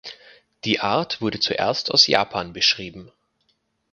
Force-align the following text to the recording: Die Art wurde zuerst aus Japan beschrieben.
Die 0.65 0.79
Art 0.79 1.21
wurde 1.21 1.39
zuerst 1.39 1.91
aus 1.91 2.07
Japan 2.07 2.53
beschrieben. 2.53 3.11